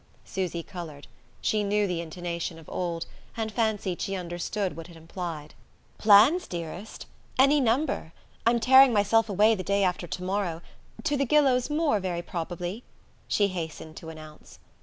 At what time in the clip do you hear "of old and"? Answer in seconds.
2.57-3.51